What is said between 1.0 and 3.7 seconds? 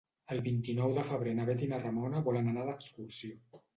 febrer na Bet i na Ramona volen anar d'excursió.